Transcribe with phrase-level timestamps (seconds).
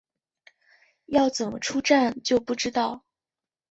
[1.05, 3.05] 要怎么出站就不知道